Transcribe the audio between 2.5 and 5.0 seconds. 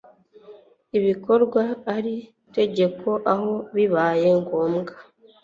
tegeko aho bibaye ngombwa